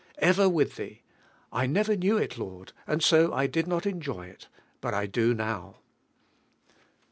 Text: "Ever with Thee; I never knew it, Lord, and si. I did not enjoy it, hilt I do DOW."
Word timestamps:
"Ever 0.29 0.49
with 0.49 0.77
Thee; 0.77 1.03
I 1.53 1.67
never 1.67 1.95
knew 1.95 2.17
it, 2.17 2.35
Lord, 2.35 2.73
and 2.87 3.03
si. 3.03 3.17
I 3.31 3.45
did 3.45 3.67
not 3.67 3.85
enjoy 3.85 4.25
it, 4.25 4.47
hilt 4.81 4.95
I 4.95 5.05
do 5.05 5.35
DOW." 5.35 5.75